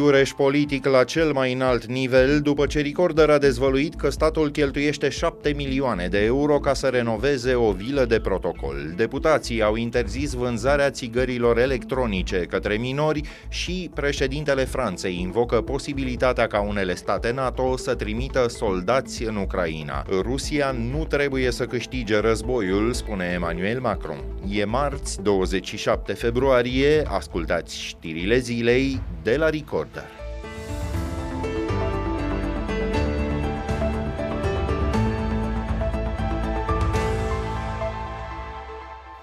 [0.00, 5.08] iureș politic la cel mai înalt nivel după ce Recorder a dezvăluit că statul cheltuiește
[5.08, 8.92] 7 milioane de euro ca să renoveze o vilă de protocol.
[8.96, 16.94] Deputații au interzis vânzarea țigărilor electronice către minori și președintele Franței invocă posibilitatea ca unele
[16.94, 20.04] state NATO să trimită soldați în Ucraina.
[20.22, 24.18] Rusia nu trebuie să câștige războiul, spune Emmanuel Macron.
[24.48, 29.48] E marți, 27 februarie, ascultați știrile zilei de la
[29.92, 30.19] Recorder.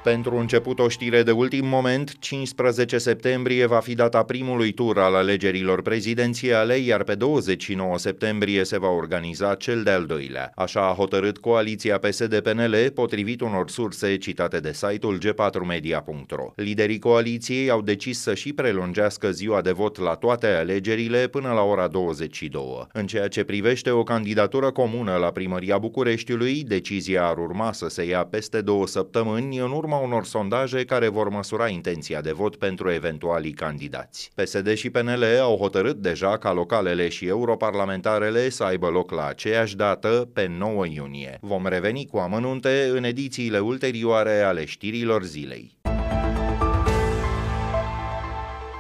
[0.08, 5.16] Pentru început o știre de ultim moment, 15 septembrie va fi data primului tur al
[5.16, 10.52] alegerilor prezidențiale, iar pe 29 septembrie se va organiza cel de-al doilea.
[10.56, 16.52] Așa a hotărât coaliția PSD-PNL, potrivit unor surse citate de site-ul g4media.ro.
[16.56, 21.62] Liderii coaliției au decis să și prelungească ziua de vot la toate alegerile până la
[21.62, 22.88] ora 22.
[22.94, 28.04] În ceea ce privește o candidatură comună la primăria Bucureștiului, decizia ar urma să se
[28.04, 32.56] ia peste două săptămâni în urma urma unor sondaje care vor măsura intenția de vot
[32.56, 34.32] pentru eventualii candidați.
[34.36, 39.76] PSD și PNL au hotărât deja ca localele și europarlamentarele să aibă loc la aceeași
[39.76, 41.38] dată, pe 9 iunie.
[41.42, 45.78] Vom reveni cu amănunte în edițiile ulterioare ale știrilor zilei.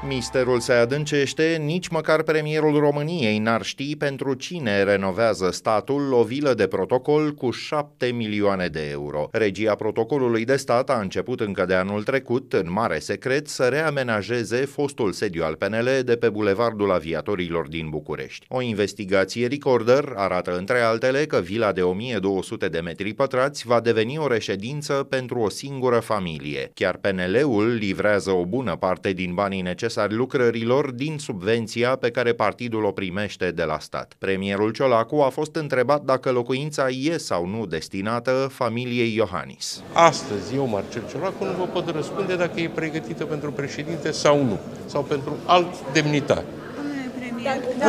[0.07, 6.53] Misterul se adâncește, nici măcar premierul României n-ar ști pentru cine renovează statul o vilă
[6.53, 9.29] de protocol cu 7 milioane de euro.
[9.31, 14.57] Regia protocolului de stat a început încă de anul trecut, în mare secret, să reamenajeze
[14.57, 18.45] fostul sediu al PNL de pe Bulevardul Aviatorilor din București.
[18.49, 24.17] O investigație Recorder arată între altele că vila de 1200 de metri pătrați va deveni
[24.17, 26.71] o reședință pentru o singură familie.
[26.73, 32.33] Chiar PNL-ul livrează o bună parte din banii necesari necesari lucrărilor din subvenția pe care
[32.33, 34.13] partidul o primește de la stat.
[34.17, 39.81] Premierul Ciolacu a fost întrebat dacă locuința e sau nu destinată familiei Iohannis.
[39.93, 44.59] Astăzi eu, Marcel Ciolacu, nu vă pot răspunde dacă e pregătită pentru președinte sau nu,
[44.85, 46.43] sau pentru alt demnitar.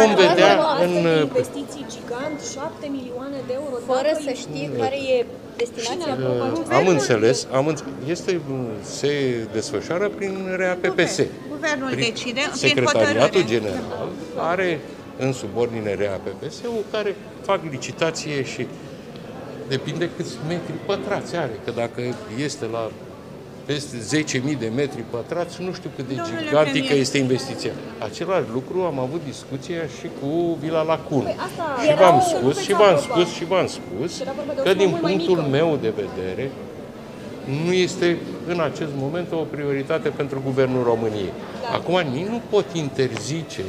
[0.01, 0.53] Vom vedea
[0.85, 0.93] în
[1.23, 5.27] investiții gigant, 7 milioane de euro, fără să știe care e
[5.57, 6.19] destinația.
[6.79, 7.93] Am înțeles, am înțeles.
[8.07, 8.41] Este,
[8.83, 9.13] se
[9.53, 11.21] desfășoară prin RAPPS.
[11.49, 14.81] Guvernul prin decide Secretariatul General are
[15.19, 18.67] în subordine RAPPS-ul care fac licitație și
[19.69, 22.01] depinde câți metri pătrați are, că dacă
[22.39, 22.91] este la
[23.71, 23.97] peste
[24.53, 27.01] 10.000 de metri pătrați, nu știu cât de Domnule gigantică premier.
[27.01, 27.73] este investiția.
[27.99, 31.23] Același lucru am avut discuția și cu Vila Lacun.
[31.23, 31.37] Păi
[31.87, 34.23] și v-am spus, și v-am spus, și v-am spus
[34.65, 36.51] că din punctul meu de vedere
[37.65, 41.33] nu este în acest moment o prioritate pentru Guvernul României.
[41.63, 41.77] Da.
[41.77, 43.65] Acum nici nu pot interzice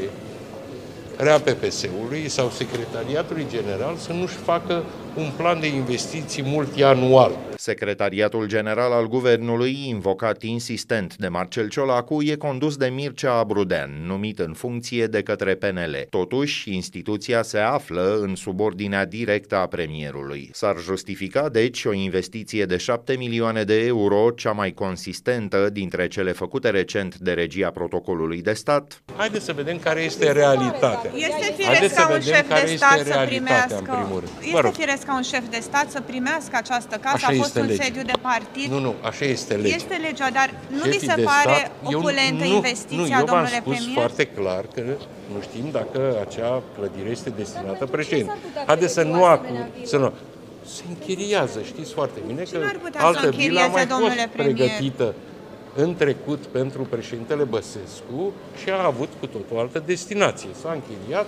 [1.18, 4.84] RAPPS-ului sau Secretariatului General să nu-și facă
[5.16, 7.32] un plan de investiții multianual.
[7.56, 14.40] Secretariatul General al Guvernului, invocat insistent de Marcel Ciolacu, e condus de Mircea Abrudean, numit
[14.40, 16.06] în funcție de către PNL.
[16.10, 20.50] Totuși, instituția se află în subordinea directă a premierului.
[20.54, 26.32] S-ar justifica, deci, o investiție de 7 milioane de euro, cea mai consistentă dintre cele
[26.32, 29.02] făcute recent de regia protocolului de stat?
[29.16, 31.12] Haideți să vedem care este realitatea.
[31.16, 34.08] Este firesc ca un șef de stat să primească.
[34.42, 37.16] Este firesc ca un șef de stat să primească această casă.
[37.16, 37.84] Așa a fost un legea.
[37.84, 38.72] sediu de partid.
[38.72, 39.76] Nu, nu, așa este legea.
[39.76, 43.60] Este legea, dar nu vi se pare stat, opulentă eu, nu, investiția, nu, eu domnule
[43.62, 43.94] spus premier?
[43.94, 44.82] foarte clar că
[45.34, 48.32] nu știm dacă acea clădire este destinată președinte.
[48.66, 50.14] Haideți să nu acum, să nu.
[50.66, 52.60] Se închiriază, știți foarte bine că
[52.98, 55.14] altă vilă a mai fost pregătită
[55.76, 58.34] în trecut pentru președintele Băsescu
[58.64, 60.50] și a avut cu totul o altă destinație.
[60.62, 61.28] S-a închiriat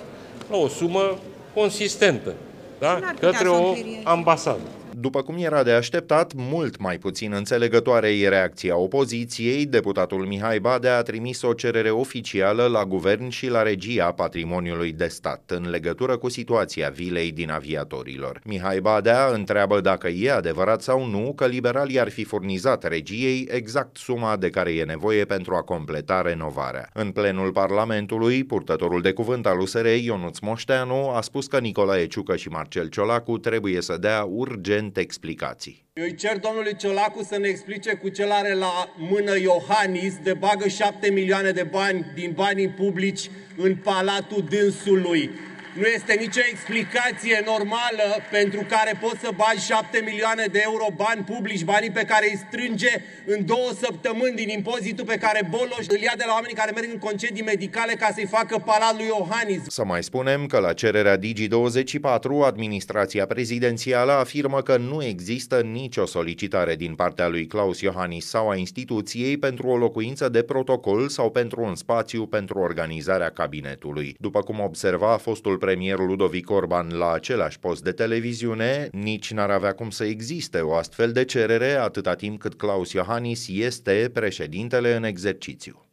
[0.50, 1.18] la o sumă
[1.54, 2.34] consistentă
[2.82, 3.00] da?
[3.20, 4.60] către o ambasadă.
[4.98, 10.98] După cum era de așteptat, mult mai puțin înțelegătoare e reacția opoziției, deputatul Mihai Badea
[10.98, 16.18] a trimis o cerere oficială la guvern și la regia patrimoniului de stat în legătură
[16.18, 18.42] cu situația vilei din aviatorilor.
[18.44, 23.98] Mihai Badea întreabă dacă e adevărat sau nu că liberalii ar fi furnizat regiei exact
[23.98, 26.90] suma de care e nevoie pentru a completa renovarea.
[26.94, 32.36] În plenul Parlamentului, purtătorul de cuvânt al USR, Ionuț Moșteanu, a spus că Nicolae Ciucă
[32.36, 35.86] și Marcel Ciolacu trebuie să dea urgent urgent explicații.
[35.94, 40.34] Eu îi cer domnului Ciolacu să ne explice cu ce are la mână Iohannis de
[40.34, 45.30] bagă 7 milioane de bani din banii publici în palatul dânsului.
[45.74, 51.24] Nu este nicio explicație normală pentru care poți să bagi 7 milioane de euro bani
[51.24, 52.94] publici, banii pe care îi strânge
[53.26, 56.90] în două săptămâni din impozitul pe care Boloș îl ia de la oamenii care merg
[56.94, 59.62] în concedii medicale ca să-i facă palat lui Iohannis.
[59.68, 66.76] Să mai spunem că la cererea Digi24, administrația prezidențială afirmă că nu există nicio solicitare
[66.76, 71.62] din partea lui Claus Iohannis sau a instituției pentru o locuință de protocol sau pentru
[71.62, 74.16] un spațiu pentru organizarea cabinetului.
[74.20, 79.74] După cum observa fostul premier Ludovic Orban la același post de televiziune, nici n-ar avea
[79.74, 85.04] cum să existe o astfel de cerere atâta timp cât Claus Iohannis este președintele în
[85.04, 85.91] exercițiu.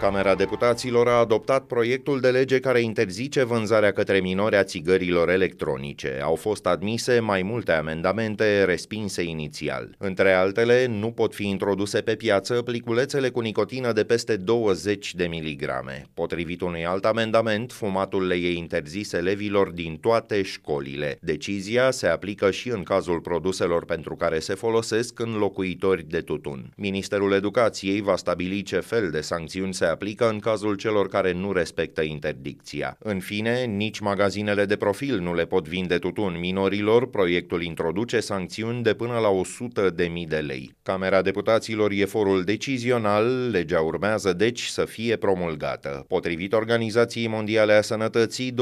[0.00, 6.18] Camera Deputaților a adoptat proiectul de lege care interzice vânzarea către minori a țigărilor electronice.
[6.22, 9.94] Au fost admise mai multe amendamente respinse inițial.
[9.98, 15.26] Între altele, nu pot fi introduse pe piață pliculețele cu nicotină de peste 20 de
[15.26, 16.06] miligrame.
[16.14, 21.18] Potrivit unui alt amendament, fumatul le e interzis elevilor din toate școlile.
[21.20, 26.72] Decizia se aplică și în cazul produselor pentru care se folosesc înlocuitori de tutun.
[26.76, 31.52] Ministerul Educației va stabili ce fel de sancțiuni se aplică în cazul celor care nu
[31.52, 32.96] respectă interdicția.
[32.98, 38.82] În fine, nici magazinele de profil nu le pot vinde tutun minorilor, proiectul introduce sancțiuni
[38.82, 40.74] de până la 100 de mii de lei.
[40.82, 46.04] Camera Deputaților e forul decizional, legea urmează deci să fie promulgată.
[46.08, 48.54] Potrivit Organizației Mondiale a Sănătății,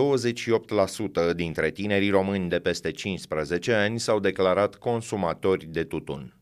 [1.31, 6.35] 28% dintre tinerii români de peste 15 ani s-au declarat consumatori de tutun.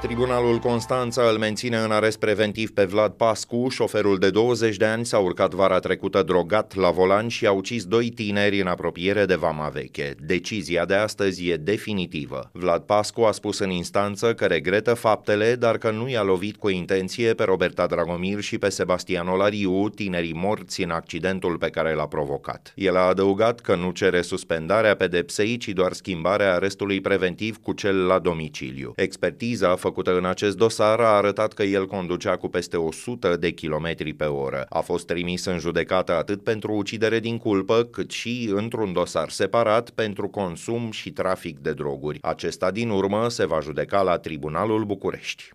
[0.00, 5.04] Tribunalul Constanța îl menține în arest preventiv pe Vlad Pascu, șoferul de 20 de ani
[5.04, 9.34] s-a urcat vara trecută drogat la volan și a ucis doi tineri în apropiere de
[9.34, 10.14] Vama Veche.
[10.20, 12.50] Decizia de astăzi e definitivă.
[12.52, 16.68] Vlad Pascu a spus în instanță că regretă faptele, dar că nu i-a lovit cu
[16.68, 22.06] intenție pe Roberta Dragomir și pe Sebastian Olariu, tinerii morți în accidentul pe care l-a
[22.06, 22.72] provocat.
[22.74, 28.06] El a adăugat că nu cere suspendarea pedepsei, ci doar schimbarea arestului preventiv cu cel
[28.06, 28.92] la domiciliu.
[28.96, 33.36] Expertiza a făcut făcută în acest dosar a arătat că el conducea cu peste 100
[33.36, 34.66] de kilometri pe oră.
[34.68, 39.90] A fost trimis în judecată atât pentru ucidere din culpă, cât și într-un dosar separat
[39.90, 42.18] pentru consum și trafic de droguri.
[42.22, 45.50] Acesta din urmă se va judeca la Tribunalul București.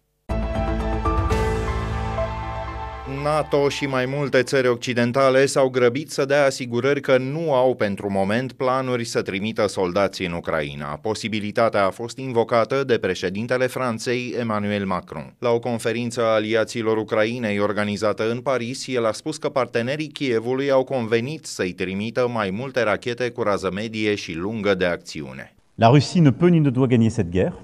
[3.24, 8.12] NATO și mai multe țări occidentale s-au grăbit să dea asigurări că nu au pentru
[8.12, 10.86] moment planuri să trimită soldați în Ucraina.
[10.86, 15.36] Posibilitatea a fost invocată de președintele Franței Emmanuel Macron.
[15.40, 20.72] La o conferință a aliaților Ucrainei organizată în Paris, el a spus că partenerii Kievului
[20.72, 25.56] au convenit să-i trimită mai multe rachete cu rază medie și lungă de acțiune.
[25.76, 27.56] La Russie ne peut ni ne doit gagner cette guerre,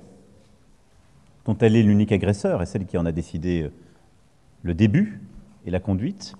[1.43, 3.71] dont elle est l'unique agresseur et celle qui en a décidé
[4.61, 5.36] le début la conduite.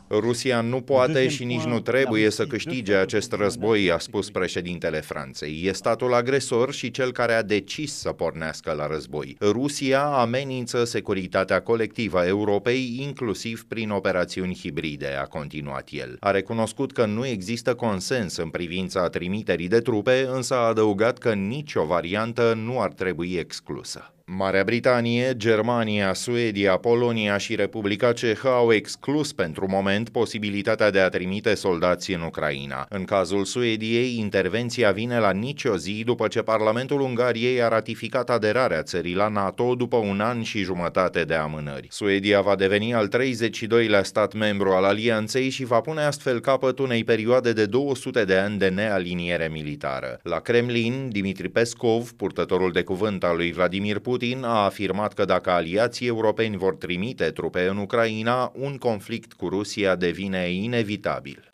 [0.10, 5.62] Rusia nu poate și nici nu trebuie să câștige acest război, a spus președintele Franței.
[5.66, 9.38] E statul agresor și cel care a decis să pornească la război.
[9.42, 16.18] Rusia amenință securitatea colectivă a Europei, inclusiv prin operațiuni hibride, a continuat el.
[16.20, 21.34] A recunoscut că nu există consens în privința trimiterii de trupe, însă a adăugat că
[21.34, 24.12] nicio variantă nu ar trebui exclusă.
[24.30, 31.10] Marea Britanie, Germania, Suedia, Polonia și Republica Cehă au exclus pentru moment posibilitatea de a
[31.10, 32.86] trimite soldați în Ucraina.
[32.90, 38.84] În cazul Suediei, intervenția vine la nicio zi după ce Parlamentul Ungariei a ratificat aderarea
[38.84, 41.88] țării la NATO după un an și jumătate de amânări.
[41.90, 47.04] Suedia va deveni al 32-lea stat membru al alianței și va pune astfel capăt unei
[47.04, 50.20] perioade de 200 de ani de nealiniere militară.
[50.24, 55.26] La Kremlin, Dimitri Peskov, purtătorul de cuvânt al lui Vladimir Putin, Putin a afirmat că
[55.26, 61.50] dacă aliații europeni vor trimite trupe în Ucraina, un conflict cu Rusia devine inevitabil.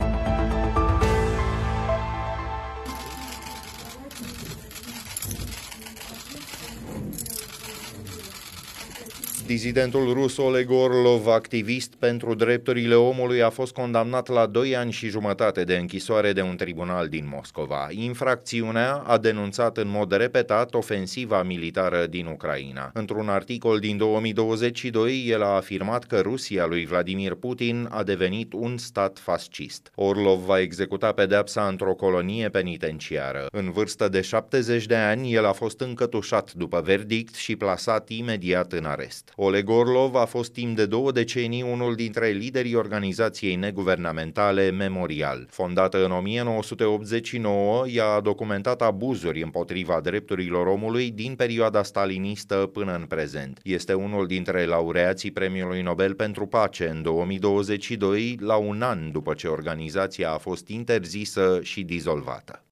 [9.46, 15.08] Dizidentul rus Oleg Orlov, activist pentru drepturile omului, a fost condamnat la 2 ani și
[15.08, 17.88] jumătate de închisoare de un tribunal din Moscova.
[17.90, 22.90] Infracțiunea a denunțat în mod repetat ofensiva militară din Ucraina.
[22.94, 28.76] Într-un articol din 2022, el a afirmat că Rusia lui Vladimir Putin a devenit un
[28.76, 29.90] stat fascist.
[29.94, 33.46] Orlov va executa pedepsa într-o colonie penitenciară.
[33.52, 38.72] În vârstă de 70 de ani, el a fost încătușat după verdict și plasat imediat
[38.72, 39.32] în arest.
[39.36, 45.46] Oleg Orlov a fost timp de două decenii unul dintre liderii organizației neguvernamentale Memorial.
[45.50, 53.04] Fondată în 1989, ea a documentat abuzuri împotriva drepturilor omului din perioada stalinistă până în
[53.04, 53.60] prezent.
[53.62, 59.46] Este unul dintre laureații Premiului Nobel pentru Pace în 2022, la un an după ce
[59.46, 62.62] organizația a fost interzisă și dizolvată.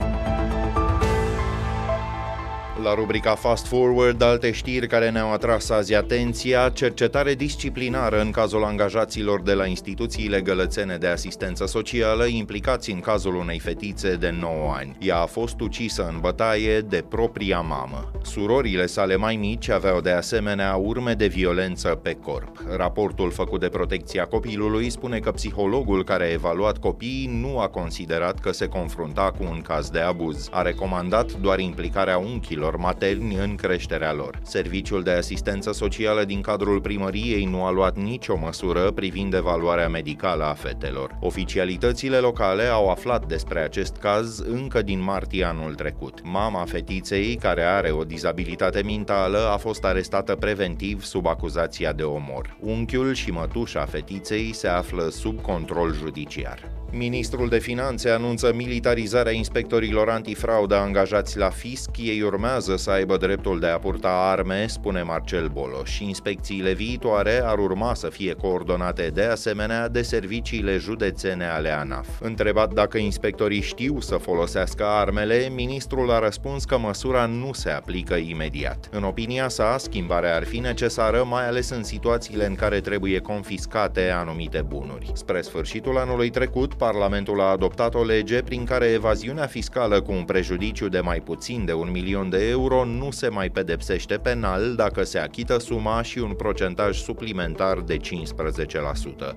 [2.80, 8.64] La rubrica Fast Forward, alte știri care ne-au atras azi atenția, cercetare disciplinară în cazul
[8.64, 14.72] angajaților de la instituțiile gălățene de asistență socială implicați în cazul unei fetițe de 9
[14.76, 14.96] ani.
[15.00, 18.10] Ea a fost ucisă în bătaie de propria mamă.
[18.22, 22.56] Surorile sale mai mici aveau de asemenea urme de violență pe corp.
[22.76, 28.40] Raportul făcut de protecția copilului spune că psihologul care a evaluat copiii nu a considerat
[28.40, 30.48] că se confrunta cu un caz de abuz.
[30.50, 34.38] A recomandat doar implicarea unchilor copiilor materni în creșterea lor.
[34.42, 40.44] Serviciul de asistență socială din cadrul primăriei nu a luat nicio măsură privind evaluarea medicală
[40.44, 41.16] a fetelor.
[41.20, 46.20] Oficialitățile locale au aflat despre acest caz încă din martie anul trecut.
[46.24, 52.56] Mama fetiței, care are o dizabilitate mentală, a fost arestată preventiv sub acuzația de omor.
[52.60, 56.80] Unchiul și mătușa fetiței se află sub control judiciar.
[56.94, 61.91] Ministrul de Finanțe anunță militarizarea inspectorilor antifraudă angajați la fisc.
[61.98, 65.98] Ei urmează să aibă dreptul de a purta arme, spune Marcel Boloș.
[65.98, 72.08] Inspecțiile viitoare ar urma să fie coordonate de asemenea de serviciile județene ale ANAF.
[72.20, 78.14] Întrebat dacă inspectorii știu să folosească armele, ministrul a răspuns că măsura nu se aplică
[78.14, 78.88] imediat.
[78.92, 84.10] În opinia sa, schimbarea ar fi necesară, mai ales în situațiile în care trebuie confiscate
[84.10, 85.10] anumite bunuri.
[85.14, 90.24] Spre sfârșitul anului trecut, Parlamentul a adoptat o lege prin care evaziunea fiscală cu un
[90.24, 95.02] prejudiciu de mai puțin de un milion de euro nu se mai pedepsește penal dacă
[95.02, 98.00] se achită suma și un procentaj suplimentar de 15%.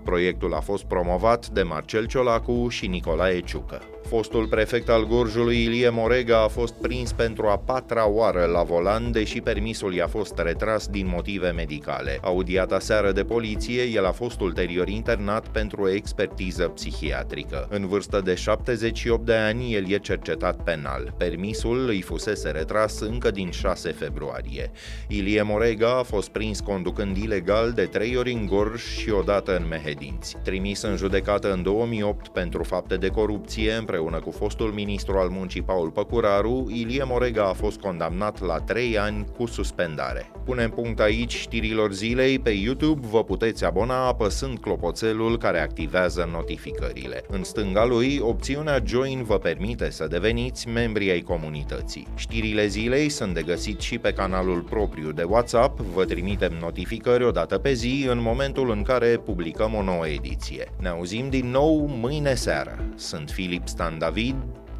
[0.04, 3.95] Proiectul a fost promovat de Marcel Ciolacu și Nicolae Ciucă.
[4.08, 9.12] Fostul prefect al Gorjului Ilie Morega a fost prins pentru a patra oară la volan,
[9.12, 12.20] deși permisul i-a fost retras din motive medicale.
[12.22, 17.68] Audiat aseară de poliție, el a fost ulterior internat pentru o expertiză psihiatrică.
[17.70, 21.14] În vârstă de 78 de ani, el e cercetat penal.
[21.18, 24.72] Permisul îi fusese retras încă din 6 februarie.
[25.08, 29.68] Ilie Morega a fost prins conducând ilegal de trei ori în Gorj și odată în
[29.68, 30.36] Mehedinți.
[30.44, 35.62] Trimis în judecată în 2008 pentru fapte de corupție, împreună cu fostul ministru al muncii
[35.62, 40.32] Paul Păcuraru, Ilie Morega a fost condamnat la 3 ani cu suspendare.
[40.46, 47.24] Punem punct aici știrilor zilei pe YouTube, vă puteți abona apăsând clopoțelul care activează notificările.
[47.28, 52.08] În stânga lui, opțiunea Join vă permite să deveniți membri ai comunității.
[52.16, 57.32] Știrile zilei sunt de găsit și pe canalul propriu de WhatsApp, vă trimitem notificări o
[57.32, 60.72] dată pe zi în momentul în care publicăm o nouă ediție.
[60.80, 62.84] Ne auzim din nou mâine seară.
[62.96, 64.36] Sunt Filip Stan David,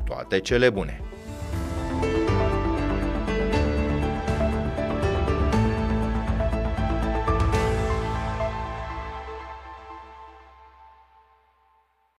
[0.06, 1.15] toate cele bune!